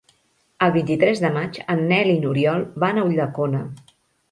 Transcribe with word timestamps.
El 0.67 0.71
vint-i-tres 0.77 1.21
de 1.25 1.31
maig 1.35 1.59
en 1.75 1.85
Nel 1.93 2.11
i 2.15 2.17
n'Oriol 2.25 2.67
van 2.87 3.01
a 3.03 3.07
Ulldecona. 3.13 3.65